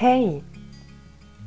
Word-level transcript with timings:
Hey, 0.00 0.44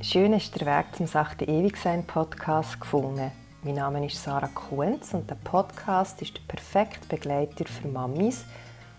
schön 0.01 0.33
du 0.33 0.37
den 0.37 0.67
Weg 0.67 0.93
zum 0.97 1.07
Sachte 1.07 1.45
Ewigsein 1.45 2.05
Podcast 2.05 2.81
gefunden. 2.81 3.31
Mein 3.63 3.75
Name 3.75 4.05
ist 4.05 4.21
Sarah 4.21 4.49
Kuhns 4.49 5.13
und 5.13 5.29
der 5.29 5.35
Podcast 5.35 6.21
ist 6.21 6.35
der 6.35 6.41
perfekte 6.49 7.07
Begleiter 7.07 7.63
für 7.63 7.87
Mamis, 7.87 8.43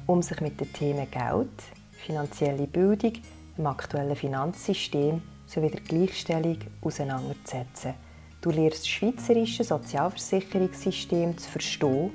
um 0.06 0.22
sich 0.22 0.40
mit 0.40 0.58
den 0.58 0.72
Themen 0.72 1.06
Geld, 1.10 1.50
finanzielle 1.90 2.66
Bildung, 2.66 3.12
dem 3.58 3.66
aktuellen 3.66 4.16
Finanzsystem 4.16 5.20
sowie 5.44 5.68
der 5.68 5.82
Gleichstellung 5.82 6.56
auseinanderzusetzen. 6.80 7.92
Du 8.40 8.48
lernst 8.48 8.78
das 8.78 8.88
schweizerische 8.88 9.64
Sozialversicherungssystem 9.64 11.36
zu 11.36 11.50
verstehen 11.50 12.10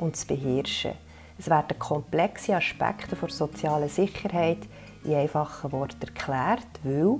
und 0.00 0.16
zu 0.16 0.26
beherrschen. 0.26 0.94
Es 1.38 1.48
werden 1.48 1.78
komplexe 1.78 2.56
Aspekte 2.56 3.14
der 3.14 3.28
sozialen 3.28 3.88
Sicherheit 3.88 4.66
in 5.04 5.14
einfachen 5.14 5.72
Worten 5.72 6.00
erklärt, 6.00 6.66
weil 6.82 7.18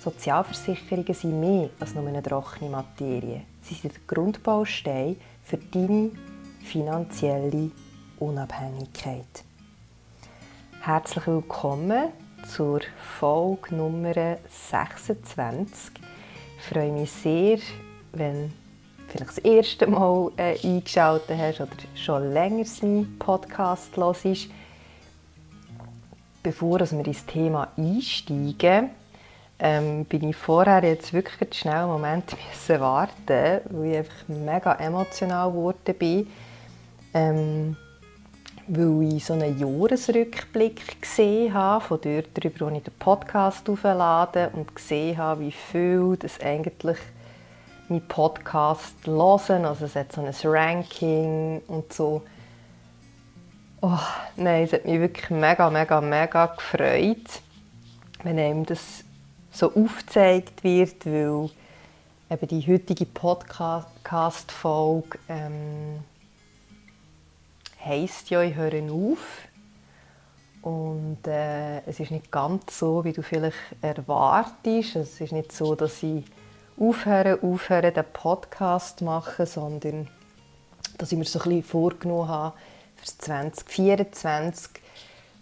Sozialversicherungen 0.00 1.14
sind 1.14 1.40
mehr 1.40 1.70
als 1.78 1.94
nur 1.94 2.06
eine 2.06 2.22
trockene 2.22 2.70
Materie. 2.70 3.42
Sie 3.62 3.74
sind 3.74 3.94
der 3.94 4.02
Grundbaustein 4.06 5.16
für 5.44 5.58
deine 5.58 6.10
finanzielle 6.64 7.70
Unabhängigkeit. 8.18 9.44
Herzlich 10.80 11.26
willkommen 11.26 12.08
zur 12.48 12.80
Folge 13.18 13.74
Nummer 13.76 14.38
26. 14.48 15.92
Ich 16.58 16.64
freue 16.64 16.90
mich 16.90 17.10
sehr, 17.12 17.58
wenn 18.12 18.52
vielleicht 19.08 19.30
das 19.30 19.38
erste 19.38 19.86
Mal 19.86 20.32
äh, 20.36 20.58
eingeschaltet 20.64 21.38
hast 21.38 21.60
oder 21.60 21.70
schon 21.94 22.32
länger 22.32 22.64
meinen 22.82 23.18
Podcast 23.18 23.96
hörst. 23.96 24.48
Bevor 26.42 26.80
wir 26.80 27.06
ins 27.06 27.24
Thema 27.26 27.68
einsteigen, 27.76 28.90
ähm, 29.58 30.04
bin 30.06 30.28
ich 30.28 30.36
vorher 30.36 30.82
jetzt 30.82 31.12
wirklich 31.12 31.54
schnell 31.54 31.74
einen 31.74 31.92
Moment 31.92 32.36
müssen 32.50 32.80
warten, 32.80 33.60
weil 33.70 33.90
ich 33.90 33.96
einfach 33.98 34.28
mega 34.28 34.72
emotional 34.74 35.50
geworden 35.50 35.94
bin. 35.98 36.26
Ähm, 37.14 37.76
weil 38.66 39.16
ich 39.16 39.24
so 39.24 39.34
einen 39.34 39.58
Jahresrückblick 39.58 41.00
gesehen 41.00 41.52
habe, 41.52 41.84
von 41.84 42.00
dort 42.00 42.28
darüber, 42.34 42.70
wo 42.70 42.76
ich 42.76 42.82
den 42.82 42.94
Podcast 42.98 43.68
auflade 43.68 44.50
und 44.52 44.74
gesehen 44.74 45.18
habe, 45.18 45.42
wie 45.42 45.52
viel 45.52 46.16
das 46.18 46.40
eigentlich 46.40 46.98
mein 47.88 48.06
Podcast 48.08 48.94
hören. 49.04 49.64
Also 49.64 49.84
es 49.84 49.96
hat 49.96 50.12
so 50.12 50.22
ein 50.22 50.32
Ranking 50.44 51.60
und 51.66 51.92
so. 51.92 52.22
Oh, 53.84 53.98
nein, 54.36 54.62
es 54.62 54.72
hat 54.72 54.84
mich 54.84 55.00
wirklich 55.00 55.28
mega, 55.30 55.68
mega, 55.68 56.00
mega 56.00 56.46
gefreut, 56.46 57.40
wenn 58.22 58.38
einem 58.38 58.64
das 58.64 59.02
so 59.50 59.74
aufgezeigt 59.74 60.62
wird, 60.62 61.04
weil 61.04 61.50
eben 62.30 62.46
die 62.46 62.64
heutige 62.64 63.06
Podcast-Folge 63.06 65.18
ähm, 65.28 65.98
heisst 67.84 68.30
ja, 68.30 68.40
ich 68.42 68.54
höre 68.54 68.84
auf. 68.92 69.48
Und 70.62 71.26
äh, 71.26 71.80
es 71.80 71.98
ist 71.98 72.12
nicht 72.12 72.30
ganz 72.30 72.78
so, 72.78 73.02
wie 73.02 73.12
du 73.12 73.24
vielleicht 73.24 73.56
erwartest. 73.80 74.94
Es 74.94 75.20
ist 75.20 75.32
nicht 75.32 75.50
so, 75.50 75.74
dass 75.74 76.00
ich 76.04 76.22
aufhören, 76.78 77.42
aufhören, 77.42 77.92
den 77.92 78.04
Podcast 78.12 79.02
machen, 79.02 79.44
sondern 79.44 80.06
dass 80.98 81.10
ich 81.10 81.18
mir 81.18 81.24
so 81.24 81.40
ein 81.40 81.48
bisschen 81.48 81.64
vorgenommen 81.64 82.28
habe 82.28 82.54
für 83.02 83.18
2024, 83.18 84.70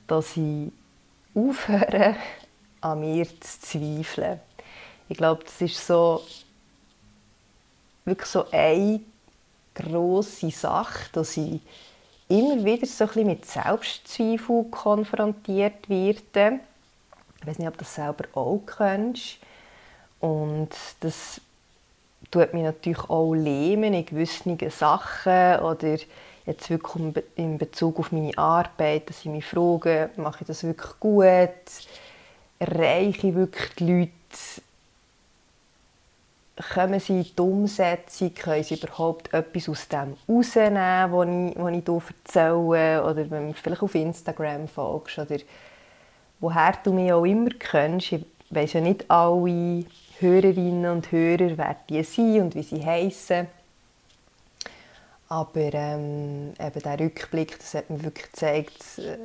dass 0.07 0.37
ich 0.37 0.73
aufhöre, 1.35 2.17
an 2.81 3.01
mir 3.01 3.27
zu 3.41 3.61
zweifeln. 3.61 4.41
Ich 5.09 5.17
glaube, 5.17 5.45
das 5.45 5.61
ist 5.61 5.87
so 5.87 6.23
wirklich 8.05 8.29
so 8.29 8.51
eine 8.51 9.01
grosse 9.75 10.51
Sache, 10.51 11.11
dass 11.13 11.37
ich 11.37 11.61
immer 12.29 12.65
wieder 12.65 12.87
so 12.87 13.09
ein 13.15 13.27
mit 13.27 13.45
Selbstzweifel 13.45 14.65
konfrontiert 14.71 15.89
werde. 15.89 16.61
Ich 17.41 17.47
weiß 17.47 17.59
nicht, 17.59 17.69
ob 17.69 17.75
du 17.75 17.85
das 17.85 17.95
selber 17.95 18.25
auch 18.35 18.63
kennst. 18.67 19.39
Und 20.21 20.71
das 21.01 21.41
tut 22.31 22.55
mich 22.55 22.63
natürlich 22.63 23.09
auch 23.09 23.35
lähmen 23.35 23.95
in 23.95 24.07
gewissen 24.07 24.59
Sachen 24.71 25.61
oder 25.61 25.99
jetzt 26.51 26.71
wirklich 26.71 27.25
in 27.37 27.59
Bezug 27.59 27.99
auf 27.99 28.13
meine 28.13 28.37
Arbeit, 28.37 29.09
dass 29.09 29.21
ich 29.21 29.27
mich 29.27 29.45
frage, 29.45 30.11
mache 30.17 30.39
ich 30.43 30.47
das 30.47 30.65
wirklich 30.65 30.99
gut, 31.01 31.51
erreiche 32.59 33.29
ich 33.29 33.35
wirklich 33.35 33.75
die 33.77 33.93
Leute, 33.93 34.13
kommen 36.75 37.01
sie 37.01 37.21
in 37.21 37.25
die 37.25 37.41
Umsetzung, 37.41 38.35
können 38.35 38.65
sie 38.65 38.75
überhaupt 38.75 39.33
etwas 39.33 39.69
aus 39.69 39.89
dem 39.89 40.17
rausnehmen, 40.29 41.11
was 41.11 41.29
ich, 41.29 41.57
was 41.57 41.73
ich 41.73 41.85
hier 41.85 42.03
erzähle? 42.19 43.05
Oder 43.05 43.31
wenn 43.31 43.49
du 43.49 43.55
vielleicht 43.55 43.83
auf 43.83 43.95
Instagram 43.95 44.69
folgst 44.69 45.19
oder 45.19 45.37
woher 46.41 46.75
du 46.83 46.93
mich 46.93 47.13
auch 47.13 47.25
immer 47.25 47.51
kennst, 47.59 48.13
ich 48.13 48.25
weiss 48.51 48.75
ja 48.75 48.81
nicht 48.81 49.11
alle 49.11 49.85
Hörerinnen 50.19 50.91
und 50.91 51.13
Hörer, 51.13 51.57
wer 51.57 51.77
die 51.89 52.03
sind 52.03 52.41
und 52.41 52.55
wie 52.55 52.63
sie 52.63 52.85
heißen. 52.85 53.47
Aber 55.31 55.73
ähm, 55.73 56.55
eben 56.59 56.83
der 56.83 56.99
Rückblick, 56.99 57.57
das 57.57 57.75
hat 57.75 57.89
mir 57.89 58.03
wirklich 58.03 58.33
gezeigt, 58.33 58.99
äh, 58.99 59.17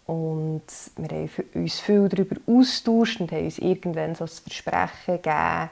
Und 0.07 0.63
wir 0.97 1.09
haben 1.09 1.29
uns 1.53 1.79
viel 1.79 2.09
darüber 2.09 2.35
austauscht 2.47 3.21
und 3.21 3.31
haben 3.31 3.45
uns 3.45 3.57
irgendwann 3.57 4.15
so 4.15 4.25
das 4.25 4.39
Versprechen 4.39 5.21
gegeben, 5.21 5.69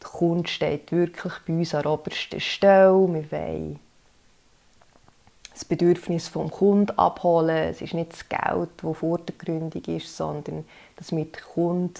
die 0.00 0.06
Kunst 0.06 0.50
steht 0.50 0.92
wirklich 0.92 1.32
bei 1.46 1.52
uns 1.52 1.74
an 1.74 1.86
oberster 1.86 2.40
Stelle. 2.40 3.08
Wir 3.08 3.32
wollen 3.32 3.80
das 5.52 5.64
Bedürfnis 5.64 6.28
vom 6.28 6.50
Kunden 6.50 6.96
abholen. 6.96 7.70
Es 7.70 7.82
ist 7.82 7.94
nicht 7.94 8.12
das 8.12 8.28
Geld, 8.28 8.70
das 8.80 8.96
vordergründig 8.96 9.88
ist, 9.88 10.16
sondern 10.16 10.64
dass 10.96 11.10
wir 11.10 11.24
den 11.24 11.42
Kunden 11.52 11.94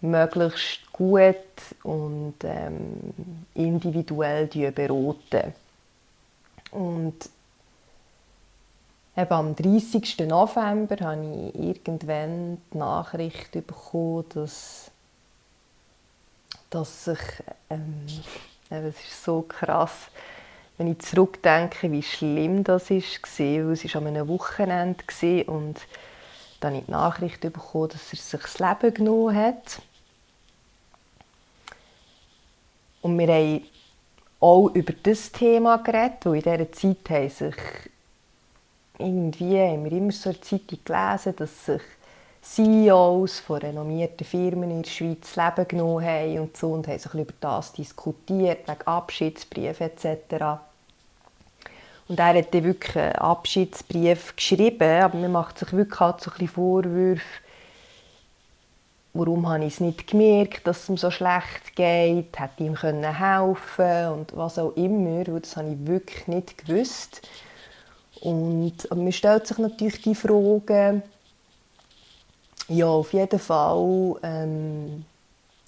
möglichst 0.00 0.92
gut 0.92 1.36
und 1.82 2.34
ähm, 2.44 3.14
individuell 3.54 4.46
beraten. 4.46 5.54
Und 6.70 7.30
Eben 9.18 9.32
am 9.32 9.56
30. 9.56 10.18
November 10.28 10.96
habe 11.00 11.24
ich 11.24 11.58
irgendwann 11.58 12.58
die 12.70 12.76
Nachricht 12.76 13.52
bekommen, 13.52 14.26
dass, 14.34 14.90
dass 16.68 17.06
sich, 17.06 17.18
ähm, 17.70 18.04
es 18.68 19.00
ist 19.00 19.24
so 19.24 19.40
krass, 19.40 20.08
wenn 20.76 20.92
ich 20.92 20.98
zurückdenke, 20.98 21.90
wie 21.90 22.02
schlimm 22.02 22.62
das 22.62 22.90
war, 22.90 22.98
weil 22.98 23.72
es 23.72 23.94
war 23.94 24.02
an 24.02 24.08
einem 24.08 24.28
Wochenende 24.28 25.44
und 25.46 25.80
dann 26.60 26.74
habe 26.74 26.80
ich 26.80 26.84
die 26.84 26.90
Nachricht 26.90 27.40
bekommen, 27.40 27.88
dass 27.88 28.12
er 28.12 28.18
sich 28.18 28.42
das 28.42 28.58
Leben 28.58 28.92
genommen 28.92 29.34
hat. 29.34 29.80
Und 33.06 33.20
wir 33.20 33.28
haben 33.28 33.62
auch 34.40 34.66
über 34.74 34.92
das 35.00 35.30
Thema 35.30 35.76
geredet, 35.76 36.24
weil 36.24 36.34
in 36.34 36.42
dieser 36.42 36.72
Zeit 36.72 37.10
haben 37.10 37.30
sich 37.30 37.54
irgendwie 38.98 39.60
haben 39.60 39.84
wir 39.84 39.92
immer 39.92 40.10
so 40.10 40.30
in 40.30 40.34
der 40.34 40.42
Zeitung 40.42 40.78
gelesen, 40.84 41.36
dass 41.36 41.66
sich 41.66 41.82
CEOs 42.42 43.38
von 43.38 43.58
renommierten 43.58 44.26
Firmen 44.26 44.72
in 44.72 44.82
der 44.82 44.90
Schweiz 44.90 45.36
Leben 45.36 45.68
genommen 45.68 46.04
haben 46.04 46.38
und 46.40 46.56
so 46.56 46.72
und 46.72 46.88
haben 46.88 46.98
sich 46.98 47.14
über 47.14 47.32
das 47.38 47.74
diskutiert, 47.74 48.66
wegen 48.66 48.86
Abschiedsbriefen 48.86 49.86
etc. 49.86 50.58
Und 52.08 52.18
er 52.18 52.34
hat 52.34 52.52
dann 52.52 52.64
wirklich 52.64 52.96
einen 52.96 53.14
Abschiedsbrief 53.14 54.34
geschrieben, 54.34 55.00
aber 55.00 55.16
man 55.16 55.30
macht 55.30 55.60
sich 55.60 55.72
wirklich 55.72 56.00
halt 56.00 56.20
so 56.20 56.32
ein 56.32 56.38
bisschen 56.38 56.54
Vorwürfe, 56.54 57.22
warum 59.18 59.48
habe 59.48 59.64
ich 59.64 59.74
es 59.74 59.80
nicht 59.80 60.06
gemerkt, 60.06 60.66
dass 60.66 60.82
es 60.82 60.88
ihm 60.88 60.96
so 60.96 61.10
schlecht 61.10 61.74
geht, 61.74 62.38
hätte 62.38 62.64
ihm 62.64 62.74
können 62.74 63.18
helfen 63.18 64.12
und 64.12 64.36
was 64.36 64.58
auch 64.58 64.76
immer, 64.76 65.24
das 65.24 65.56
habe 65.56 65.70
ich 65.70 65.86
wirklich 65.86 66.26
nicht 66.26 66.66
gewusst. 66.66 67.26
Und 68.20 68.88
man 68.90 69.12
stellt 69.12 69.46
sich 69.46 69.58
natürlich 69.58 70.02
die 70.02 70.14
Frage, 70.14 71.02
ja, 72.68 72.86
auf 72.86 73.12
jeden 73.12 73.38
Fall 73.38 74.16
ähm, 74.22 75.04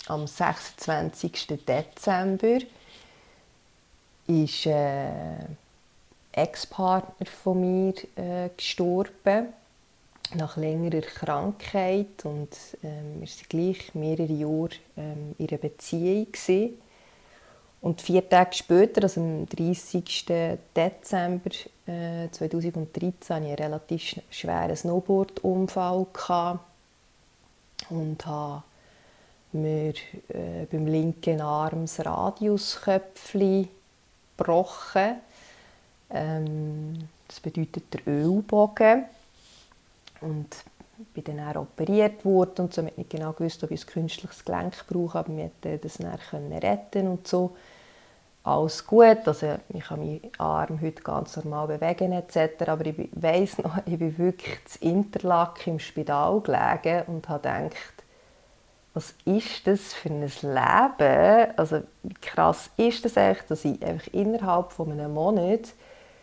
am 0.06 0.26
26. 0.26 1.46
Dezember 1.66 2.58
ist 4.26 4.66
äh, 4.66 5.38
Ex-Partner 6.32 7.26
von 7.26 7.60
mir 7.60 7.94
äh, 8.16 8.50
gestorben 8.56 9.48
nach 10.34 10.56
längerer 10.56 11.00
Krankheit 11.00 12.24
und 12.24 12.48
ähm, 12.82 13.20
wir 13.20 13.28
waren 13.28 13.48
gleich 13.48 13.94
mehrere 13.94 14.32
Jahre 14.32 14.70
ähm, 14.96 15.34
in 15.38 15.48
einer 15.48 15.58
Beziehung 15.58 16.26
gewesen. 16.32 16.78
und 17.80 18.02
vier 18.02 18.28
Tage 18.28 18.54
später, 18.54 19.02
also 19.02 19.20
am 19.20 19.46
30. 19.46 20.26
Dezember 20.76 21.50
äh, 21.86 22.28
2013, 22.30 22.76
hatte 22.88 23.06
ich 23.06 23.30
einen 23.30 23.54
relativ 23.54 24.20
schweren 24.30 24.76
Snowboard-Unfall 24.76 26.06
und 27.90 28.26
habe 28.26 28.62
mir 29.52 29.94
äh, 30.28 30.66
beim 30.70 30.86
linken 30.86 31.40
Arm 31.40 31.82
das 31.82 32.04
Radiusköpfchen 32.04 33.68
gebrochen. 34.36 35.16
Ähm, 36.10 37.08
das 37.26 37.40
bedeutet 37.40 37.84
der 37.92 38.06
Ölbogen. 38.06 39.04
Und 40.20 40.56
bin 41.14 41.24
dann 41.24 41.48
auch 41.48 41.62
operiert 41.62 42.24
worden 42.24 42.62
und 42.62 42.74
so. 42.74 42.82
Ich 42.82 42.96
nicht 42.96 43.10
genau 43.10 43.32
gewusst, 43.32 43.62
ob 43.64 43.70
ich 43.70 43.84
ein 43.84 43.86
künstliches 43.86 44.44
Gelenk 44.44 44.74
brauche, 44.88 45.18
aber 45.18 45.36
wir 45.36 45.78
das 45.78 45.98
dann 45.98 46.52
retten 46.52 47.08
und 47.08 47.26
so. 47.26 47.56
Alles 48.44 48.86
gut, 48.86 49.26
also 49.26 49.58
ich 49.68 49.84
kann 49.84 50.00
meinen 50.00 50.30
Arm 50.38 50.80
heute 50.80 51.02
ganz 51.02 51.36
normal 51.36 51.66
bewegen 51.66 52.12
etc. 52.12 52.68
Aber 52.68 52.86
ich 52.86 53.08
weiss 53.12 53.58
noch, 53.58 53.76
ich 53.86 53.98
bin 53.98 54.16
wirklich 54.16 54.58
in 54.80 55.04
Interlaken 55.04 55.74
im 55.74 55.78
Spital 55.78 56.40
gelegen 56.40 57.02
und 57.08 57.28
habe 57.28 57.48
gedacht, 57.48 58.04
was 58.94 59.14
ist 59.24 59.66
das 59.66 59.92
für 59.92 60.08
ein 60.08 60.22
Leben? 60.22 61.56
Also 61.56 61.82
wie 62.02 62.14
krass 62.14 62.70
ist 62.76 63.04
das 63.04 63.16
eigentlich, 63.16 63.46
dass 63.48 63.64
ich 63.64 63.84
einfach 63.84 64.12
innerhalb 64.12 64.72
von 64.72 64.90
einem 64.90 65.12
Monat 65.12 65.74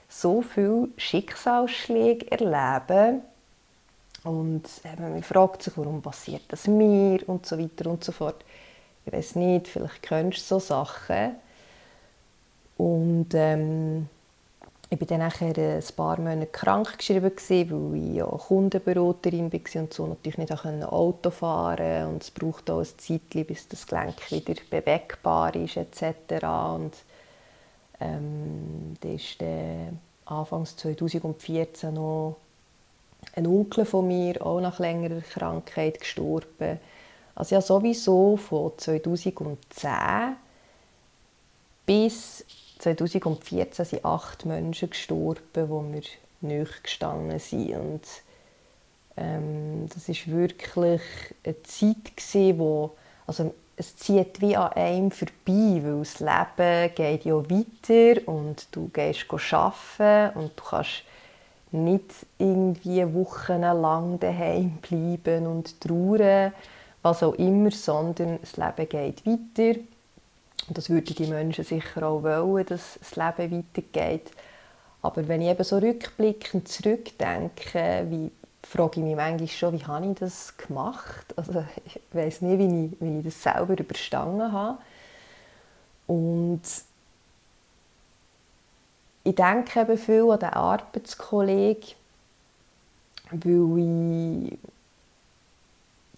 so 0.09 0.41
viele 0.41 0.89
Schicksalsschläge 0.97 2.31
erlebe 2.31 3.21
und 4.25 4.63
eben, 4.83 5.03
man 5.03 5.23
fragt 5.23 5.63
sich, 5.63 5.77
warum 5.77 6.01
passiert 6.01 6.43
das 6.49 6.67
mir 6.67 7.19
und 7.29 7.45
so 7.45 7.57
weiter 7.57 7.89
und 7.89 8.03
so 8.03 8.11
fort. 8.11 8.43
Ich 9.05 9.13
weiß 9.13 9.35
nicht, 9.35 9.67
vielleicht 9.67 10.01
kennst 10.01 10.39
du 10.39 10.55
so 10.55 10.59
Sachen. 10.59 11.35
Und 12.77 13.27
ähm, 13.33 14.09
ich 14.89 14.99
war 14.99 15.07
dann 15.07 15.19
nachher 15.19 15.57
ein 15.57 15.83
paar 15.95 16.17
Monate 16.19 16.47
krank 16.47 16.97
geschrieben, 16.97 17.31
weil 17.91 18.09
ich 18.09 18.15
ja 18.15 18.25
Kundenberaterin 18.25 19.53
war 19.53 19.81
und 19.81 19.93
so 19.93 20.07
natürlich 20.07 20.37
nicht 20.37 20.51
Auto 20.51 21.29
fahren 21.29 21.77
konnte. 21.77 22.07
Und 22.07 22.23
es 22.23 22.31
braucht 22.31 22.69
auch 22.71 22.79
ein 22.79 22.87
Zeit, 22.97 23.47
bis 23.47 23.67
das 23.67 23.85
Gelenk 23.85 24.31
wieder 24.31 24.55
bewegbar 24.69 25.55
ist 25.55 25.77
etc. 25.77 26.45
Und 26.75 26.93
ähm, 27.99 28.95
ist 29.03 29.39
dann 29.39 29.99
Anfangs 30.25 30.75
2014 30.77 31.93
noch 31.93 32.37
ein 33.35 33.47
Onkel 33.47 33.85
von 33.85 34.07
mir, 34.07 34.45
auch 34.45 34.61
nach 34.61 34.79
längerer 34.79 35.21
Krankheit 35.21 35.99
gestorben. 35.99 36.79
Also 37.35 37.55
ja, 37.55 37.61
sowieso 37.61 38.37
von 38.37 38.71
2010 38.77 40.35
bis 41.85 42.45
2014 42.79 43.85
sind 43.85 44.05
acht 44.05 44.45
Menschen 44.45 44.89
gestorben, 44.89 45.69
wo 45.69 45.83
wir 45.83 46.01
nicht 46.41 46.83
gestanden 46.83 47.39
sind. 47.39 47.75
Und 47.75 48.01
ähm, 49.17 49.87
das 49.93 50.07
ist 50.09 50.29
wirklich 50.29 51.01
eine 51.43 51.61
Zeit 51.63 52.15
gewesen, 52.15 52.59
wo 52.59 52.95
also 53.27 53.53
es 53.77 53.97
zieht 53.97 54.39
wie 54.39 54.55
an 54.55 54.71
einem 54.73 55.11
vorbei, 55.11 55.81
weil 55.83 55.99
das 55.99 56.19
Leben 56.19 56.95
geht 56.95 57.25
ja 57.25 57.35
weiter 57.35 58.27
und 58.27 58.67
du 58.71 58.89
gehst 58.89 59.25
arbeiten 59.31 60.37
und 60.39 60.51
du 60.55 60.63
kannst 60.63 61.03
nicht 61.71 62.25
irgendwie 62.37 63.13
wochenlang 63.13 64.19
daheim 64.19 64.77
bleiben 64.81 65.47
und 65.47 65.79
trauern, 65.81 66.53
was 67.01 67.23
auch 67.23 67.33
immer, 67.35 67.71
sondern 67.71 68.39
das 68.41 68.57
Leben 68.57 68.89
geht 68.89 69.25
weiter. 69.25 69.79
Und 70.67 70.77
das 70.77 70.89
würden 70.89 71.15
die 71.15 71.27
Menschen 71.27 71.63
sicher 71.63 72.07
auch 72.07 72.23
wollen, 72.23 72.65
dass 72.65 72.99
das 72.99 73.15
Leben 73.15 73.65
weitergeht. 73.75 74.31
Aber 75.01 75.27
wenn 75.27 75.41
ich 75.41 75.49
eben 75.49 75.63
so 75.63 75.77
rückblickend 75.77 76.67
zurückdenke, 76.67 78.07
wie, 78.09 78.31
frage 78.65 78.99
ich 78.99 79.05
mich 79.05 79.15
manchmal 79.15 79.47
schon, 79.47 79.79
wie 79.79 79.85
habe 79.85 80.07
ich 80.07 80.15
das 80.15 80.57
gemacht? 80.57 81.25
Also 81.35 81.63
ich 81.85 81.99
weiß 82.11 82.41
nicht, 82.41 82.57
wie 82.57 82.85
ich, 82.85 82.91
wie 82.99 83.19
ich 83.19 83.25
das 83.25 83.43
selber 83.43 83.77
überstanden 83.77 84.51
habe. 84.51 84.79
Und 86.07 86.61
ich 89.25 89.35
denke 89.35 89.81
eben 89.81 89.97
viel 89.97 90.29
an 90.29 90.39
den 90.39 90.49
Arbeitskollegen, 90.49 91.95
weil 93.31 94.47
ich 94.51 94.57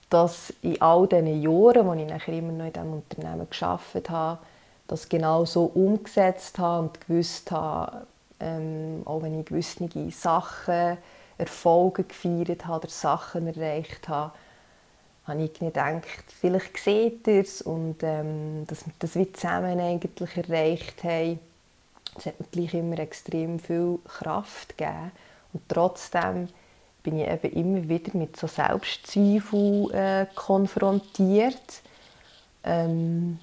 das 0.09 0.53
in 0.61 0.81
all 0.81 1.07
diesen 1.07 1.41
Jahren, 1.41 1.87
als 1.87 2.01
ich 2.01 2.07
nachher 2.07 2.33
immer 2.33 2.51
noch 2.51 2.65
in 2.65 2.73
diesem 2.73 2.93
Unternehmen 2.93 3.47
gearbeitet 3.49 4.09
habe, 4.09 4.39
das 4.87 5.07
genau 5.07 5.45
so 5.45 5.65
umgesetzt 5.65 6.59
habe 6.59 6.87
und 6.87 7.07
gewusst 7.07 7.49
habe, 7.49 8.07
ähm, 8.41 9.03
auch 9.05 9.21
wenn 9.21 9.39
ich 9.39 9.45
gewisse 9.45 9.87
Sachen, 10.11 10.97
Erfolge 11.37 12.03
gefeiert 12.03 12.65
habe 12.65 12.81
oder 12.81 12.89
Sachen 12.89 13.47
erreicht 13.47 14.09
habe, 14.09 14.33
habe 15.25 15.43
ich 15.43 15.53
gedacht, 15.53 16.03
vielleicht 16.27 16.77
seht 16.77 17.27
ihr 17.27 17.41
es 17.41 17.61
und 17.61 17.97
ähm, 18.01 18.65
dass 18.67 18.85
wir 18.85 18.93
das 18.99 19.11
zusammen 19.13 19.79
eigentlich 19.79 20.35
erreicht 20.35 21.03
haben 21.03 21.39
es 22.17 22.25
hat 22.25 22.39
mir 22.39 22.47
gleich 22.51 22.73
immer 22.73 22.99
extrem 22.99 23.59
viel 23.59 23.99
Kraft 24.05 24.77
gegeben. 24.77 25.11
Und 25.53 25.61
trotzdem 25.67 26.49
bin 27.03 27.19
ich 27.19 27.27
eben 27.27 27.53
immer 27.53 27.89
wieder 27.89 28.17
mit 28.17 28.37
so 28.37 28.47
Selbstzweifeln 28.47 29.91
äh, 29.91 30.27
konfrontiert. 30.35 31.81
Ähm, 32.63 33.39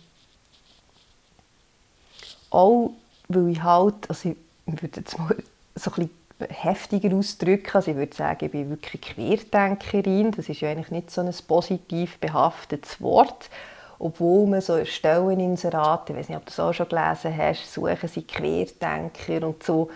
auch 2.51 2.91
weil 3.29 3.49
ich 3.49 3.63
halt, 3.63 4.09
also 4.09 4.31
ich 4.31 4.37
würde 4.67 5.01
jetzt 5.01 5.19
mal 5.19 5.37
so 5.75 5.91
ein 5.97 6.11
heftiger 6.51 7.15
ausdrücken, 7.17 7.71
also 7.75 7.91
ich 7.91 7.97
würde 7.97 8.15
sagen, 8.15 8.45
ich 8.45 8.53
bin 8.53 8.71
wirklich 8.71 9.01
Querdenkerin, 9.01 10.31
das 10.33 10.49
ist 10.49 10.61
ja 10.61 10.71
eigentlich 10.71 10.91
nicht 10.91 11.11
so 11.11 11.21
ein 11.21 11.35
positiv 11.47 12.19
behaftetes 12.19 13.01
Wort, 13.01 13.51
obwohl 13.99 14.47
man 14.47 14.61
so 14.61 14.85
Stelleninserate, 14.85 16.13
ich 16.13 16.19
weiß 16.19 16.29
nicht, 16.29 16.39
ob 16.39 16.45
du 16.45 16.51
das 16.51 16.61
auch 16.61 16.73
schon 16.73 16.89
gelesen 16.89 17.37
hast, 17.37 17.73
suchen 17.73 18.09
sie 18.09 18.23
Querdenker 18.23 19.47
und 19.47 19.63
so. 19.63 19.91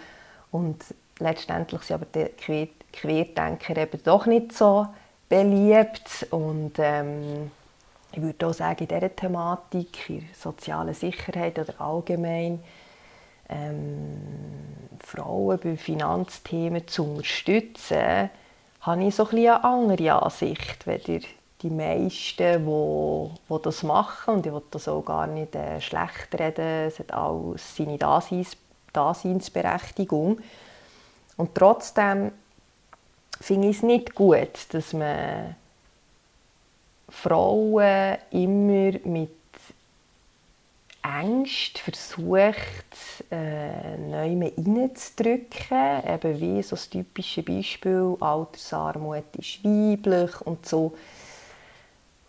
Und 0.51 0.83
letztendlich 1.19 1.83
sind 1.83 1.97
aber 1.97 2.07
die 2.13 2.69
Querdenker 2.93 3.77
eben 3.77 4.03
doch 4.03 4.27
nicht 4.27 4.53
so 4.53 4.87
beliebt. 5.29 6.27
Und 6.31 6.73
ähm, 6.79 7.51
ich 8.13 8.23
würde 8.23 8.47
auch 8.47 8.55
sagen, 8.55 8.81
in 8.81 8.89
dieser 8.89 9.15
Thematik, 9.15 10.09
in 10.11 10.29
sozialer 10.33 10.95
Sicherheit 10.95 11.59
oder 11.59 11.81
allgemein, 11.81 12.63
ähm, 13.49 14.19
Frauen 15.01 15.59
bei 15.63 15.77
Finanzthemen 15.77 16.87
zu 16.87 17.05
unterstützen, 17.05 18.31
habe 18.81 19.05
ich 19.05 19.15
so 19.15 19.29
ein 19.29 19.37
eine 19.37 19.65
andere 19.65 20.23
Ansicht, 20.23 20.87
weder 20.87 21.25
die 21.63 21.71
meisten, 21.71 22.65
die, 22.65 23.31
die 23.49 23.63
das 23.63 23.83
machen. 23.83 24.35
Und 24.35 24.47
ich 24.47 24.53
will 24.53 24.63
das 24.71 24.89
auch 24.89 25.05
gar 25.05 25.27
nicht 25.27 25.55
äh, 25.55 25.81
schlecht 25.81 26.35
reden. 26.35 26.87
Es 26.87 26.99
hat 26.99 27.13
auch 27.13 27.55
seine 27.57 27.99
Daseins, 27.99 28.57
Daseinsberechtigung. 28.93 30.39
Und 31.37 31.55
trotzdem 31.55 32.33
finde 33.41 33.69
ich 33.69 33.77
es 33.77 33.83
nicht 33.83 34.15
gut, 34.15 34.73
dass 34.73 34.93
man 34.93 35.55
Frauen 37.09 38.19
immer 38.31 38.99
mit 39.05 39.31
Ängsten 41.03 41.81
versucht, 41.85 43.25
äh, 43.31 43.97
neu 43.97 44.51
reinzudrücken. 44.57 46.03
Eben 46.07 46.41
wie 46.41 46.63
so 46.63 46.77
das 46.77 46.91
typische 46.91 47.43
Beispiel, 47.43 48.17
Altersarmut 48.21 49.25
ist 49.39 49.65
weiblich 49.65 50.41
und 50.43 50.67
so. 50.67 50.93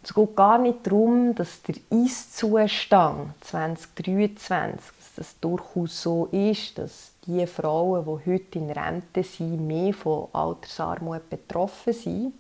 Es 0.02 0.14
geht 0.14 0.36
gar 0.36 0.58
nicht 0.58 0.88
darum, 0.88 1.36
dass 1.36 1.62
der 1.64 1.76
Ist-Zustand 1.90 3.34
2023 3.42 5.00
dass 5.00 5.16
das 5.16 5.40
durchaus 5.40 6.02
so 6.02 6.26
ist, 6.32 6.78
dass 6.78 7.12
die 7.26 7.46
Frauen, 7.46 8.06
die 8.06 8.32
heute 8.32 8.60
in 8.60 8.72
Rente 8.72 9.24
sind, 9.24 9.66
mehr 9.68 9.94
von 9.94 10.28
Altersarmut 10.34 11.30
betroffen 11.30 11.94
sind, 11.94 12.34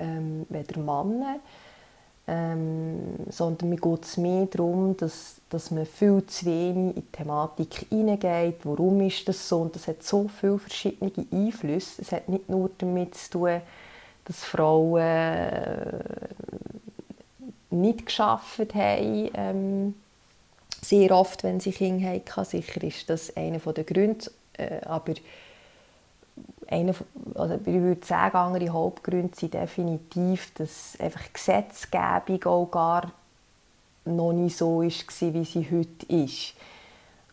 ähm, 0.00 0.46
weder 0.48 0.80
Männer. 0.80 1.36
Ähm, 2.28 3.14
sondern 3.30 3.68
mir 3.68 3.76
geht 3.76 4.04
es 4.04 4.16
mehr 4.16 4.46
darum, 4.46 4.96
dass, 4.96 5.36
dass 5.48 5.70
man 5.70 5.86
viel 5.86 6.26
zu 6.26 6.46
wenig 6.46 6.96
in 6.96 7.02
die 7.02 7.02
Thematik 7.02 7.86
hineingeht. 7.88 8.56
Warum 8.64 9.00
ist 9.02 9.28
das 9.28 9.48
so? 9.48 9.60
Und 9.60 9.76
das 9.76 9.86
hat 9.86 10.02
so 10.02 10.26
viele 10.28 10.58
verschiedene 10.58 11.12
Einflüsse. 11.30 12.02
Es 12.02 12.10
hat 12.10 12.28
nicht 12.28 12.48
nur 12.48 12.68
damit 12.78 13.14
zu 13.14 13.30
tun, 13.30 13.60
dass 14.26 14.44
Frauen 14.44 15.00
äh, 15.00 16.02
nicht 17.70 18.06
geschafft 18.06 18.74
haben, 18.74 19.30
ähm, 19.34 19.94
sehr 20.82 21.10
oft, 21.12 21.42
wenn 21.42 21.60
sie 21.60 21.72
Kinder 21.72 22.10
hatten. 22.10 22.44
Sicher 22.44 22.82
ist 22.82 23.08
das 23.08 23.36
einer 23.36 23.58
der 23.58 23.84
Gründe, 23.84 24.30
äh, 24.54 24.80
aber 24.84 25.14
einer, 26.68 26.94
also 27.34 27.54
ich 27.54 27.66
würde 27.66 28.04
sagen, 28.04 28.36
andere 28.36 28.68
Hauptgründe 28.70 29.36
sind 29.36 29.54
definitiv, 29.54 30.52
dass 30.54 30.98
einfach 30.98 31.32
Gesetzgebung 31.32 32.44
auch 32.44 32.70
gar 32.70 33.12
noch 34.04 34.32
nicht 34.32 34.56
so 34.56 34.82
war, 34.82 35.34
wie 35.34 35.44
sie 35.44 35.68
heute 35.70 36.06
ist. 36.12 36.54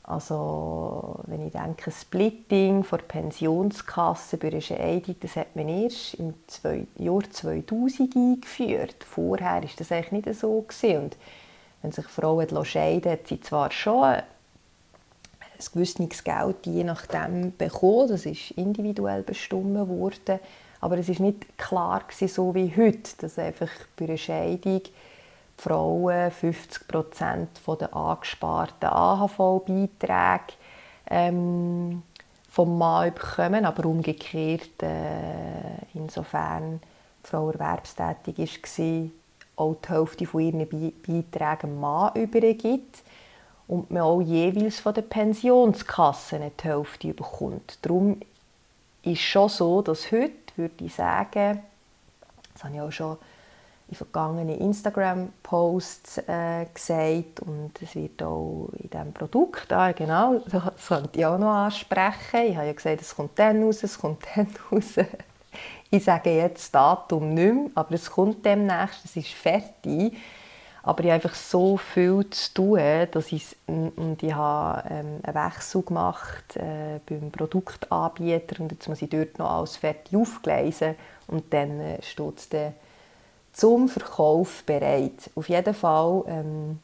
Also, 0.05 1.22
wenn 1.27 1.48
ich 1.48 1.53
denke, 1.53 1.89
Splitting 1.89 2.83
von 2.83 3.00
der 3.00 3.05
Pensionskasse 3.05 4.38
einer 4.41 4.60
Scheidung, 4.60 5.15
das 5.22 5.38
hat 5.38 5.55
man 5.55 5.69
erst 5.69 6.15
im 6.15 6.33
Jahr 6.98 7.24
2000 7.29 8.15
eingeführt. 8.15 8.98
Vorher 9.05 9.62
war 9.62 9.69
das 9.77 9.91
eigentlich 9.93 10.25
nicht 10.25 10.39
so. 10.39 10.65
Und 10.81 11.17
wenn 11.81 11.91
sich 11.93 12.05
Frauen 12.05 12.65
scheiden 12.65 13.13
hat 13.13 13.27
sie 13.27 13.39
zwar 13.39 13.72
schon 13.72 14.03
ein 14.03 14.24
gewisses 15.74 16.24
Geld 16.24 16.65
je 16.65 16.83
nachdem 16.83 17.55
bekommen, 17.57 18.10
das 18.10 18.25
ist 18.25 18.51
individuell 18.51 19.24
bestimmt 19.24 19.88
worden, 19.88 20.39
aber 20.81 20.98
es 20.98 21.07
ist 21.07 21.22
nicht 21.22 21.57
klar 21.57 22.01
gewesen, 22.01 22.27
so 22.27 22.53
wie 22.55 22.74
heute, 22.75 23.10
dass 23.19 23.39
einfach 23.39 23.69
bei 23.95 24.05
einer 24.05 24.17
Scheidung 24.17 24.81
Frauen 25.57 26.31
50 26.31 26.88
Prozent 26.88 27.50
der 27.67 27.95
angesparten 27.95 28.89
AHV-Beiträge 28.89 30.53
ähm, 31.10 32.03
vom 32.50 32.77
Mann 32.77 33.13
bekommen, 33.13 33.65
aber 33.65 33.86
umgekehrt, 33.86 34.83
äh, 34.83 35.86
insofern 35.93 36.81
die 37.24 37.29
Frau 37.29 37.50
erwerbstätig 37.50 38.62
war, 38.77 39.10
auch 39.55 39.75
die 39.75 39.89
Hälfte 39.89 40.25
von 40.25 40.41
ihren 40.41 40.67
Beiträgen 40.67 41.60
dem 41.62 41.79
Mann 41.79 42.15
übergibt 42.15 43.03
und 43.67 43.91
man 43.91 44.03
auch 44.03 44.22
jeweils 44.22 44.79
von 44.79 44.93
der 44.93 45.03
Pensionskasse 45.03 46.39
die 46.39 46.67
Hälfte 46.67 47.13
bekommt. 47.13 47.79
Darum 47.81 48.19
ist 49.03 49.13
es 49.13 49.19
schon 49.19 49.50
so, 49.50 49.81
dass 49.81 50.12
heute, 50.12 50.31
würde 50.55 50.86
ich 50.86 50.93
sagen, 50.93 51.60
das 52.53 52.63
habe 52.63 52.75
ich 52.75 52.81
auch 52.81 52.91
schon 52.91 53.17
in 53.93 53.95
vergangenen 53.95 54.59
Instagram-Posts 54.59 56.17
äh, 56.27 56.65
gesagt 56.73 57.41
und 57.41 57.71
es 57.81 57.95
wird 57.95 58.23
auch 58.23 58.69
in 58.77 58.89
diesem 58.89 59.13
Produkt, 59.13 59.71
ah, 59.71 59.91
genau, 59.91 60.41
das 60.51 60.88
könnte 60.88 61.19
ich 61.19 61.25
auch 61.25 61.38
noch 61.38 61.53
ansprechen. 61.53 62.47
Ich 62.47 62.55
habe 62.55 62.67
ja 62.67 62.73
gesagt, 62.73 63.01
es 63.01 63.15
kommt 63.15 63.38
dann 63.38 63.63
raus, 63.63 63.83
es 63.83 64.00
kommt 64.00 64.23
dann 64.35 64.47
raus. 64.71 64.95
Ich 65.91 66.03
sage 66.03 66.31
jetzt 66.31 66.63
das 66.63 66.71
Datum 66.71 67.35
nicht 67.35 67.53
mehr, 67.53 67.69
aber 67.75 67.93
es 67.93 68.09
kommt 68.09 68.43
demnächst, 68.43 69.05
es 69.05 69.15
ist 69.15 69.29
fertig. 69.29 70.17
Aber 70.85 71.01
ich 71.01 71.12
habe 71.12 71.23
einfach 71.23 71.35
so 71.35 71.77
viel 71.77 72.29
zu 72.29 72.53
tun, 72.53 72.79
dass 73.12 73.31
ich, 73.31 73.55
und 73.67 74.21
ich 74.21 74.33
habe 74.33 74.89
ähm, 74.89 75.19
einen 75.23 75.35
Wechsel 75.35 75.81
gemacht 75.81 76.57
äh, 76.57 77.00
beim 77.05 77.31
Produktanbieter 77.31 78.59
und 78.59 78.71
jetzt 78.71 78.89
muss 78.89 79.01
ich 79.01 79.09
dort 79.09 79.39
noch 79.39 79.50
alles 79.50 79.77
fertig 79.77 80.13
aufgleisen 80.17 80.95
und 81.27 81.53
dann 81.53 81.79
äh, 81.79 82.01
steht 82.01 82.38
es 82.38 82.50
zum 83.53 83.88
Verkauf 83.88 84.63
bereit. 84.65 85.29
Auf 85.36 85.48
jeden 85.48 85.74
Fall 85.74 86.24
ähm, 86.27 86.79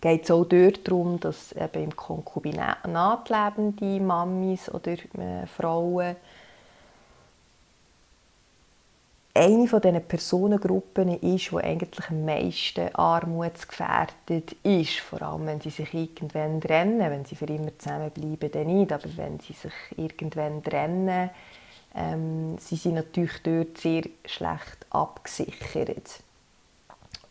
geht 0.00 0.24
es 0.24 0.30
auch 0.30 0.44
dort 0.44 0.86
darum, 0.86 1.18
dass 1.18 1.52
eben 1.52 1.84
im 1.84 1.96
Konkubinat 1.96 2.86
lebende 3.28 4.00
Mamis 4.00 4.68
oder 4.68 4.92
äh, 4.92 5.46
Frauen 5.46 6.16
eine 9.36 9.66
von 9.66 9.80
diesen 9.80 10.02
Personengruppen 10.02 11.20
ist, 11.20 11.50
die 11.50 11.56
eigentlich 11.56 12.08
am 12.08 12.24
meisten 12.24 12.94
armutsgefährdet 12.94 14.56
ist. 14.62 15.00
Vor 15.00 15.20
allem, 15.22 15.46
wenn 15.46 15.60
sie 15.60 15.70
sich 15.70 15.92
irgendwann 15.92 16.60
trennen. 16.60 16.98
Wenn 16.98 17.24
sie 17.24 17.36
für 17.36 17.46
immer 17.46 17.78
zusammenbleiben, 17.78 18.50
dann 18.50 18.66
nicht. 18.66 18.92
Aber 18.92 19.16
wenn 19.16 19.38
sie 19.40 19.52
sich 19.52 19.72
irgendwann 19.96 20.62
trennen, 20.62 21.30
ähm, 21.96 22.58
sie 22.58 22.76
sind 22.76 22.94
natürlich 22.94 23.42
dort 23.42 23.78
sehr 23.78 24.02
schlecht 24.26 24.86
abgesichert. 24.90 26.20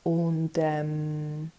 Und 0.03 0.51
ähm, 0.55 1.51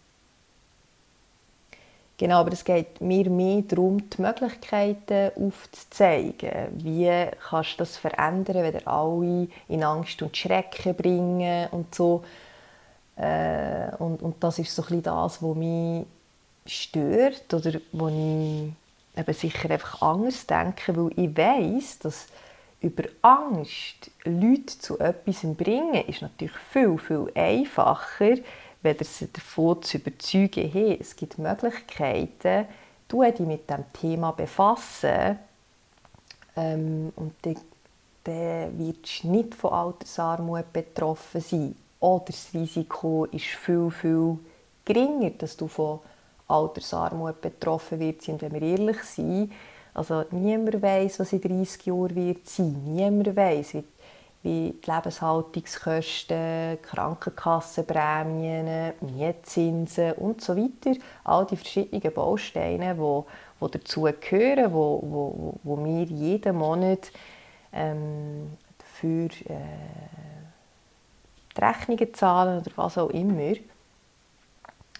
Genau, 2.18 2.40
aber 2.40 2.52
es 2.52 2.64
geht 2.64 3.02
mir 3.02 3.28
mehr 3.28 3.60
darum, 3.60 4.08
die 4.08 4.22
Möglichkeiten 4.22 5.32
aufzuzeigen. 5.36 6.68
Wie 6.72 7.26
kannst 7.50 7.74
du 7.74 7.76
das 7.78 7.98
verändern, 7.98 8.62
wenn 8.62 8.72
dir 8.72 8.88
alle 8.88 9.48
in 9.68 9.84
Angst 9.84 10.22
und 10.22 10.34
Schrecken 10.34 10.94
bringen 10.94 11.68
und 11.72 11.94
so. 11.94 12.24
Äh, 13.16 13.94
und, 13.98 14.22
und 14.22 14.42
das 14.42 14.58
ist 14.58 14.74
so 14.74 14.82
ein 14.82 14.86
bisschen 14.86 15.02
das, 15.02 15.42
was 15.42 15.56
mich 15.56 16.06
stört 16.64 17.52
oder 17.52 17.78
wo 17.92 18.08
ich 18.08 18.72
eben 19.18 19.34
sicher 19.34 19.70
einfach 19.70 20.00
anders 20.00 20.46
denke, 20.46 20.96
weil 20.96 21.10
ich 21.16 21.36
weiß, 21.36 21.98
dass 21.98 22.28
über 22.86 23.04
Angst 23.22 24.10
Leute 24.24 24.78
zu 24.78 24.98
etwas 24.98 25.40
bringen, 25.56 26.06
ist 26.06 26.22
natürlich 26.22 26.56
viel, 26.70 26.96
viel 26.98 27.30
einfacher, 27.34 28.36
weder 28.82 29.04
sie 29.04 29.32
davon 29.32 29.82
zu 29.82 29.98
überzeugen, 29.98 30.70
hey, 30.70 30.96
es 31.00 31.16
gibt 31.16 31.38
Möglichkeiten, 31.38 32.66
du 33.08 33.22
dich 33.22 33.40
mit 33.40 33.68
dem 33.68 33.84
Thema 33.92 34.30
befassen 34.30 35.38
ähm, 36.54 37.12
und 37.16 37.34
dann, 37.42 37.56
dann 38.24 38.78
wirst 38.78 39.24
du 39.24 39.28
nicht 39.28 39.54
von 39.54 39.72
Altersarmut 39.72 40.72
betroffen 40.72 41.40
sein. 41.40 41.76
Oder 41.98 42.26
das 42.26 42.50
Risiko 42.54 43.24
ist 43.24 43.46
viel, 43.46 43.90
viel 43.90 44.38
geringer, 44.84 45.30
dass 45.30 45.56
du 45.56 45.66
von 45.66 46.00
Altersarmut 46.46 47.40
betroffen 47.40 47.98
wirst. 47.98 48.28
Und 48.28 48.42
wenn 48.42 48.52
wir 48.52 48.62
ehrlich 48.62 49.02
sind, 49.02 49.52
also 49.96 50.24
niemand 50.30 50.80
weiß, 50.80 51.20
was 51.20 51.32
in 51.32 51.40
30 51.40 51.86
Jahren 51.86 52.14
wird 52.14 52.48
sein. 52.48 52.82
Niemand 52.84 53.34
weiß, 53.34 53.74
wie 53.74 53.84
wie 54.46 54.74
die 54.80 54.90
Lebenshaltungskosten, 54.90 56.80
Krankenkassenprämien, 56.80 58.92
Mietzinsen 59.00 60.12
und 60.12 60.40
so 60.40 60.56
weiter. 60.56 60.92
All 61.24 61.44
die 61.46 61.56
verschiedenen 61.56 62.14
Bausteine, 62.14 62.96
die, 62.96 63.68
dazu 63.68 64.08
gehören, 64.20 64.72
wo, 64.72 65.02
wo, 65.02 65.58
wo 65.64 65.84
wir 65.84 66.04
jeden 66.04 66.56
Monat 66.56 67.10
ähm, 67.72 68.52
für 68.78 69.28
äh, 69.48 69.56
Rechnungen 71.58 72.14
zahlen 72.14 72.60
oder 72.60 72.70
was 72.76 72.98
auch 72.98 73.10
immer. 73.10 73.54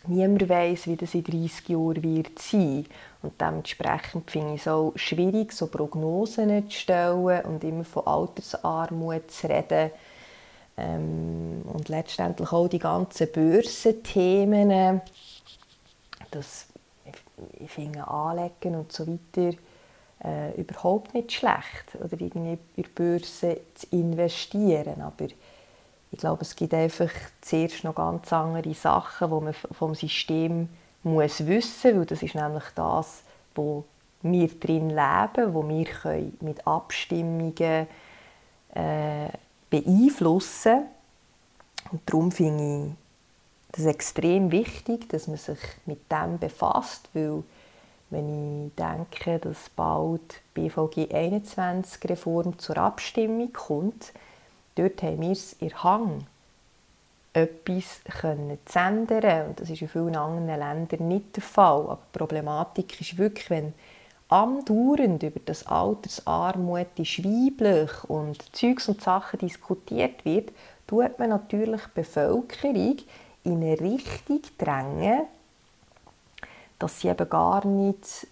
Niemand 0.09 0.49
weiß, 0.49 0.88
wie 0.88 0.97
das 0.97 1.15
in 1.15 1.23
30 1.23 1.69
Jahren 1.69 2.03
wird 2.03 2.37
sein. 2.41 2.85
Und 3.26 3.40
dementsprechend 3.40 4.30
finde 4.30 4.54
ich 4.54 4.61
es 4.61 4.68
auch 4.68 4.92
schwierig, 4.95 5.52
so 5.52 5.66
Prognosen 5.66 6.71
zu 6.71 6.78
stellen 6.78 7.45
und 7.45 7.64
immer 7.64 7.85
von 7.85 8.06
Altersarmut 8.06 9.30
zu 9.30 9.49
reden. 9.49 9.90
Ähm, 10.76 11.62
und 11.64 11.88
letztendlich 11.88 12.52
auch 12.52 12.68
die 12.68 12.78
ganzen 12.78 13.33
Börsenthemen. 13.33 15.00
Das 16.30 16.66
ich 17.59 17.71
finde 17.71 18.06
Anlegen 18.06 18.76
und 18.76 18.92
so 18.92 19.06
weiter 19.06 19.56
äh, 20.25 20.54
überhaupt 20.61 21.14
nicht 21.14 21.33
schlecht. 21.33 21.97
Oder 21.99 22.21
irgendwie 22.21 22.59
in 22.76 22.85
Börse 22.95 23.61
zu 23.75 23.87
investieren. 23.90 25.00
Aber 25.00 25.26
ich 26.11 26.18
glaube, 26.18 26.42
es 26.42 26.54
gibt 26.54 26.75
einfach 26.75 27.11
zuerst 27.40 27.85
noch 27.85 27.97
ganz 27.97 28.33
andere 28.33 28.75
Sachen, 28.75 29.28
die 29.28 29.45
man 29.45 29.54
vom 29.54 29.95
System 29.95 30.68
muss 31.06 31.46
wissen. 31.46 31.98
Weil 31.98 32.06
das 32.06 32.22
ist 32.22 32.34
nämlich 32.34 32.64
das, 32.75 33.22
wo 33.54 33.84
wir 34.22 34.48
drin 34.48 34.90
leben, 34.90 35.54
wo 35.54 35.66
wir 35.66 35.86
mit 36.40 36.66
Abstimmungen 36.66 37.86
äh, 38.75 39.28
beeinflussen. 39.70 40.82
Und 41.92 42.00
darum 42.06 42.32
finde 42.32 42.88
ich 42.88 42.92
das 43.72 43.86
extrem 43.86 44.50
wichtig, 44.50 45.08
dass 45.08 45.28
man 45.28 45.36
sich 45.36 45.58
mit 45.84 46.10
dem 46.10 46.38
befasst, 46.38 47.08
weil 47.14 47.42
wenn 48.10 48.66
ich 48.66 48.75
denke, 48.75 49.38
dass 49.38 49.68
bald 49.70 50.40
BVG 50.54 51.12
21 51.12 52.08
Reform 52.08 52.58
zur 52.58 52.78
Abstimmung 52.78 53.52
kommt, 53.52 54.12
dort 54.76 55.02
haben 55.02 55.20
wir 55.20 55.32
es 55.32 55.54
in 55.54 55.75
Hang, 55.82 56.26
etwas 57.37 58.00
zu 58.21 58.78
ändern. 58.78 59.49
Und 59.49 59.61
das 59.61 59.69
ist 59.69 59.83
in 59.83 59.88
vielen 59.88 60.16
anderen 60.16 60.47
Ländern 60.47 61.09
nicht 61.09 61.37
der 61.37 61.43
Fall. 61.43 61.83
Aber 61.83 61.99
die 62.12 62.19
Problematik 62.19 63.00
ist 63.00 63.19
wirklich, 63.19 63.50
wenn 63.50 63.75
andauernd 64.28 65.23
über 65.23 65.40
das 65.45 65.66
Altersarmut 65.66 66.99
ist 66.99 67.23
weiblich 67.23 67.90
und 68.09 68.57
Zeugs 68.57 68.88
und 68.88 69.02
Sachen 69.02 69.38
diskutiert 69.38 70.25
wird, 70.25 70.50
tut 70.87 71.19
man 71.19 71.28
natürlich 71.28 71.83
die 71.83 72.00
Bevölkerung 72.00 72.97
in 73.45 73.62
eine 73.62 73.81
Richtung 73.81 74.40
drängen, 74.59 75.26
dass 76.78 77.00
sie 77.00 77.09
eben 77.09 77.28
gar 77.28 77.64
nicht 77.66 78.26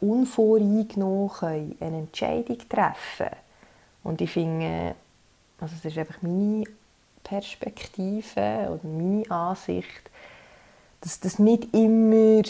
unvoreingenommen 0.00 1.76
eine 1.80 1.98
Entscheidung 1.98 2.58
treffen 2.68 2.96
können. 3.18 3.36
Und 4.04 4.20
ich 4.20 4.30
finde, 4.30 4.94
also 5.60 5.74
das 5.74 5.84
ist 5.84 5.98
einfach 5.98 6.20
meine 6.22 6.64
Perspektive 7.24 8.68
oder 8.70 8.80
meine 8.84 9.30
Ansicht, 9.30 10.10
dass 11.00 11.20
das 11.20 11.38
nicht 11.38 11.72
immer 11.74 12.42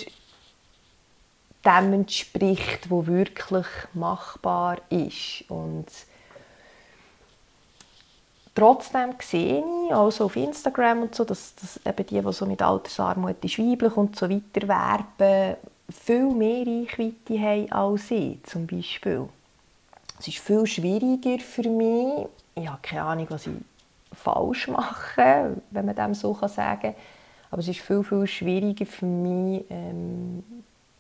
dem 1.65 1.93
entspricht, 1.93 2.91
was 2.91 3.07
wirklich 3.07 3.67
machbar 3.95 4.79
ist. 4.91 5.45
Und 5.49 5.87
trotzdem 8.55 9.15
sehe 9.21 9.63
ich, 9.87 9.95
also 9.95 10.27
auf 10.27 10.37
Instagram 10.37 11.03
und 11.03 11.15
so, 11.15 11.25
dass, 11.25 11.55
dass 11.57 11.81
eben 11.85 12.07
die, 12.07 12.21
die 12.21 12.33
so 12.33 12.47
mit 12.47 12.63
Altersarmut 12.63 13.45
ist 13.45 13.59
weiblich 13.59 13.97
und 13.97 14.17
so 14.17 14.29
weiter 14.31 14.69
werben, 14.69 15.57
viel 15.91 16.31
mehr 16.31 16.67
Reichweite 16.67 17.41
haben 17.41 17.73
als 17.73 18.11
ich, 18.11 18.43
zum 18.45 18.67
Beispiel. 18.67 19.29
Es 20.19 20.29
ist 20.29 20.39
viel 20.39 20.67
schwieriger 20.67 21.39
für 21.39 21.69
mich, 21.69 22.29
ich 22.55 22.69
habe 22.69 22.81
keine 22.83 23.03
Ahnung, 23.05 23.27
was 23.31 23.47
ich 23.47 23.55
falsch 24.19 24.69
mache, 24.69 25.57
wenn 25.71 25.87
man 25.87 25.95
dem 25.95 26.15
so 26.15 26.35
sagen 26.35 26.81
kann, 26.81 26.95
aber 27.51 27.61
es 27.61 27.69
ist 27.69 27.81
viel, 27.81 28.05
viel 28.05 28.27
schwieriger 28.27 28.87
für 28.87 29.07
mich, 29.07 29.65
ähm, 29.71 30.43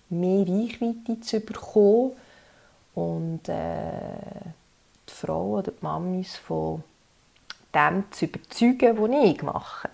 mehr 0.08 0.46
Reichweite 0.46 1.20
zu 1.20 1.40
bekommen 1.40 2.12
und 2.94 3.48
äh, 3.48 4.44
die 5.08 5.12
Frauen 5.12 5.58
oder 5.58 5.72
die 5.72 5.84
Mamis 5.84 6.36
von 6.36 6.82
dem 7.74 8.04
zu 8.10 8.24
überzeugen, 8.24 8.98
was 8.98 9.24
ich 9.24 9.42
mache. 9.42 9.88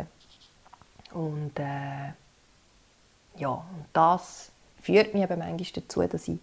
Und 1.12 1.58
äh, 1.58 2.12
ja, 3.36 3.48
und 3.48 3.86
das 3.92 4.50
führt 4.80 5.14
mich 5.14 5.22
eben 5.22 5.38
manchmal 5.38 5.82
dazu, 5.82 6.02
dass 6.06 6.28
ich 6.28 6.38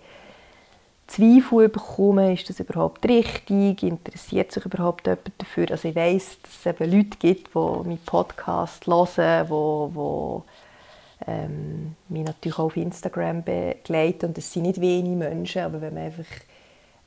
Zweifel 1.12 1.68
bekomme, 1.68 2.34
ist 2.34 2.50
das 2.50 2.62
überhaupt 2.62 3.06
richtig, 3.06 3.84
interessiert 3.84 4.52
sich 4.52 4.66
überhaupt 4.66 5.08
jemand 5.08 5.30
dafür. 5.38 5.70
Also 5.70 5.90
ich 5.90 5.96
weiß, 5.96 6.38
dass 6.42 6.52
es 6.52 6.66
eben 6.66 6.92
Leute 6.92 7.18
gibt, 7.20 7.54
die 7.54 7.60
meinen 7.60 7.98
Podcast 8.06 8.88
hören, 8.88 9.48
die, 9.50 11.30
ähm, 11.30 11.96
mich 12.08 12.24
natürlich 12.24 12.58
auch 12.58 12.66
auf 12.66 12.78
Instagram 12.78 13.44
begleiten 13.44 14.28
und 14.28 14.38
es 14.38 14.54
sind 14.54 14.64
nicht 14.64 14.80
wenige 14.80 15.18
Menschen, 15.18 15.64
aber 15.64 15.82
wenn 15.82 15.94
man 15.94 16.04
einfach 16.04 16.24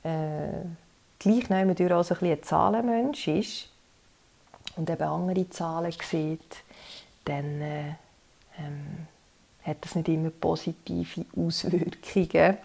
äh, 0.03 0.67
gleich 1.19 1.49
durch 1.75 1.93
auch 1.93 2.05
so 2.05 2.15
ein, 2.15 2.31
ein 2.31 2.43
Zahlenmensch 2.43 3.29
ist 3.29 3.71
und 4.77 4.91
eben 4.91 5.03
andere 5.03 5.49
Zahlen 5.49 5.95
sieht, 6.03 6.57
dann 7.25 7.61
äh, 7.63 7.89
ähm, 8.59 9.07
hat 9.63 9.79
das 9.81 9.95
nicht 9.95 10.09
immer 10.09 10.29
positive 10.29 11.25
Auswirkungen. 11.37 12.59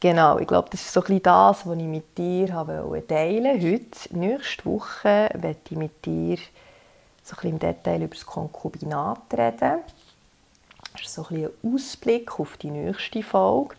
Genau, 0.00 0.38
ich 0.38 0.46
glaube, 0.46 0.70
das 0.70 0.80
ist 0.80 0.94
so 0.94 1.04
ein 1.04 1.22
das, 1.22 1.66
was 1.66 1.76
ich 1.76 1.84
mit 1.84 2.16
dir 2.16 2.46
teilen 3.06 3.62
Heute, 3.62 4.16
nächste 4.16 4.64
Woche, 4.64 5.28
werde 5.34 5.58
ich 5.68 5.76
mit 5.76 6.06
dir 6.06 6.38
so 7.22 7.36
ein 7.42 7.50
im 7.50 7.58
Detail 7.58 8.02
über 8.04 8.14
das 8.14 8.24
Konkubinat 8.24 9.20
reden. 9.34 9.80
Das 10.94 11.02
ist 11.02 11.12
so 11.12 11.26
ein, 11.28 11.44
ein 11.44 11.74
Ausblick 11.74 12.40
auf 12.40 12.56
die 12.56 12.70
nächste 12.70 13.22
Folge. 13.22 13.74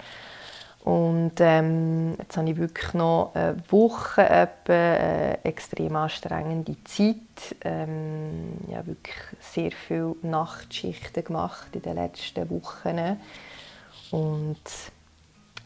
Und 0.84 1.34
ähm, 1.40 2.16
jetzt 2.20 2.38
habe 2.38 2.52
ich 2.52 2.58
wirklich 2.58 2.94
noch 2.94 3.32
eine 3.34 3.58
Woche 3.70 4.22
etwa, 4.22 4.74
eine 4.74 5.44
extrem 5.44 5.96
anstrengende 5.96 6.76
Zeit. 6.84 7.56
Ähm, 7.62 8.60
ich 8.68 8.76
habe 8.76 8.88
wirklich 8.88 9.18
sehr 9.40 9.72
viele 9.72 10.16
Nachtschichten 10.22 11.24
gemacht 11.24 11.70
in 11.74 11.82
den 11.82 11.96
letzten 11.96 12.48
Wochen. 12.52 13.18
Und 14.12 14.62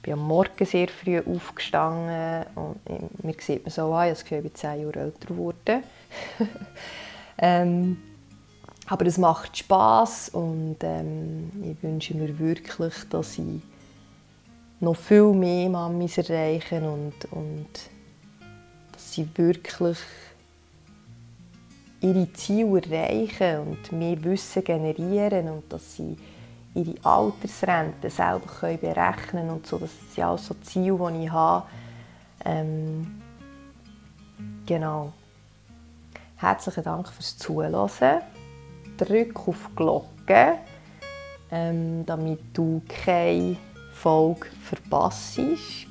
bin 0.06 0.14
am 0.14 0.28
Morgen 0.28 0.66
sehr 0.66 0.88
früh 0.88 1.20
aufgestanden 1.20 2.46
und 2.56 3.24
mir 3.24 3.36
sieht 3.40 3.64
man 3.64 3.72
so 3.72 3.92
an, 3.94 4.10
als 4.10 4.22
ich 4.22 4.30
bin 4.30 4.54
zehn 4.54 4.82
Jahre 4.82 5.00
älter 5.00 5.28
geworden. 5.28 5.84
ähm, 7.40 7.98
aber 8.86 9.08
es 9.08 9.18
macht 9.18 9.58
Spaß 9.58 10.30
und 10.30 10.78
ähm, 10.84 11.52
ich 11.64 11.82
wünsche 11.82 12.16
mir 12.16 12.38
wirklich, 12.38 12.94
dass 13.10 13.40
ich 13.40 13.62
noch 14.80 14.96
viel 14.96 15.34
mehr 15.34 15.70
Mamis 15.70 16.20
erreichen 16.20 16.84
und, 16.84 17.32
und 17.32 17.68
dass 18.92 19.14
sie 19.14 19.28
wirklich 19.36 19.98
ihre 22.02 22.32
Ziele 22.34 22.80
erreichen 22.92 23.60
und 23.60 23.92
mehr 23.92 24.24
Wissen 24.24 24.64
generieren 24.64 25.50
und 25.50 25.74
dass 25.74 25.96
sie 25.96 26.16
ihre 26.76 26.96
Altersrente 27.04 28.10
selber 28.10 28.46
können 28.46 28.80
berechnen 28.80 29.50
und 29.50 29.66
so. 29.66 29.78
Das 29.78 29.92
sind 30.14 30.24
auch 30.24 30.38
so 30.38 30.54
Ziele, 30.56 31.12
die 31.12 31.26
ich 31.26 31.32
habe. 31.32 31.66
Ähm, 32.44 33.22
genau. 34.66 35.14
Herzlichen 36.36 36.84
Dank 36.84 37.08
fürs 37.10 37.38
Zuhören 37.38 38.22
drück 38.98 39.48
auf 39.48 39.70
die 39.70 39.76
Glocke, 39.76 40.60
ähm, 41.52 42.06
damit 42.06 42.40
du 42.54 42.82
keine 42.88 43.58
Folge 43.94 44.48
verpasst. 44.62 45.40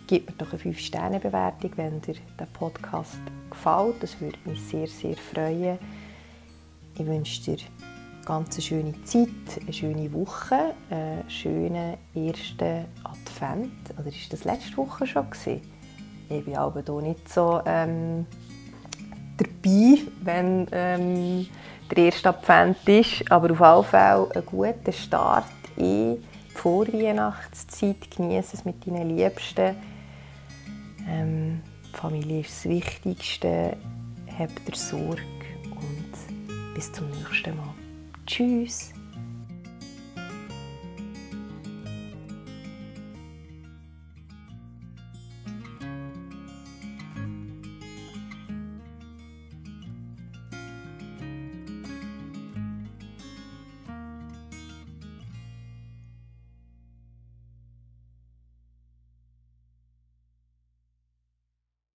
Gib 0.07 0.29
mir 0.29 0.37
doch 0.37 0.53
eine 0.53 0.61
5-Sterne-Bewertung, 0.61 1.73
wenn 1.77 2.01
dir 2.01 2.17
der 2.39 2.47
Podcast 2.47 3.19
gefällt. 3.51 4.03
Das 4.03 4.21
würde 4.21 4.39
mich 4.45 4.61
sehr, 4.63 4.87
sehr 4.87 5.17
freuen. 5.17 5.79
Ich 6.97 7.07
wünsche 7.07 7.43
dir 7.43 7.59
eine 8.27 8.45
ganz 8.45 8.63
schöne 8.63 8.95
Zeit, 9.05 9.29
eine 9.61 9.73
schöne 9.73 10.13
Woche, 10.13 10.75
einen 10.91 11.29
schönen 11.29 11.97
ersten 12.15 12.87
Advent. 13.05 13.73
Oder 13.99 14.09
ist 14.09 14.33
das 14.33 14.45
letzte 14.45 14.77
Woche 14.77 15.07
schon? 15.07 15.29
Gewesen? 15.31 15.61
Ich 16.29 16.45
bin 16.45 16.57
aber 16.57 16.83
hier 16.83 17.03
nicht 17.03 17.29
so 17.29 17.61
ähm, 17.67 18.27
dabei, 19.37 19.99
wenn 20.23 20.67
ähm, 20.73 21.47
der 21.91 22.05
erste 22.05 22.31
Advent 22.31 22.89
ist. 22.89 23.31
Aber 23.31 23.51
auf 23.51 23.61
jeden 23.61 23.85
Fall 23.85 24.29
ein 24.35 24.47
guter 24.47 24.93
Start 24.93 25.45
in 25.77 26.17
die 26.17 26.23
Vorweihnachtszeit. 26.55 28.11
Genieße 28.17 28.57
es 28.57 28.65
mit 28.65 28.87
deinen 28.87 29.17
Liebsten. 29.17 29.77
Ähm, 31.09 31.61
Familie 31.93 32.41
ist 32.41 32.65
das 32.65 32.71
Wichtigste. 32.71 33.77
Habt 34.39 34.69
ihr 34.69 34.75
Sorge 34.75 35.23
und 35.71 36.75
bis 36.75 36.91
zum 36.91 37.09
nächsten 37.11 37.57
Mal. 37.57 37.74
Tschüss. 38.27 38.94